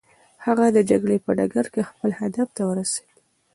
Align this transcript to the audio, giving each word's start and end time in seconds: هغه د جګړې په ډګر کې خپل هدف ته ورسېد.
هغه 0.45 0.65
د 0.75 0.77
جګړې 0.89 1.17
په 1.25 1.31
ډګر 1.37 1.65
کې 1.73 1.83
خپل 1.89 2.09
هدف 2.21 2.47
ته 2.57 2.61
ورسېد. 2.69 3.11